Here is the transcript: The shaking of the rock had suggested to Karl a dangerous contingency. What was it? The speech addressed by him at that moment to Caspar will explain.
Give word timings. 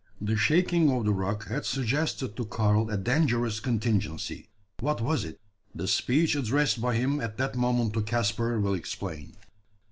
The 0.19 0.35
shaking 0.35 0.91
of 0.91 1.05
the 1.05 1.13
rock 1.13 1.47
had 1.47 1.63
suggested 1.63 2.35
to 2.35 2.45
Karl 2.45 2.89
a 2.89 2.97
dangerous 2.97 3.59
contingency. 3.59 4.49
What 4.79 4.99
was 4.99 5.23
it? 5.23 5.39
The 5.75 5.87
speech 5.87 6.35
addressed 6.35 6.81
by 6.81 6.95
him 6.95 7.21
at 7.21 7.37
that 7.37 7.55
moment 7.55 7.93
to 7.93 8.01
Caspar 8.01 8.59
will 8.59 8.73
explain. 8.73 9.35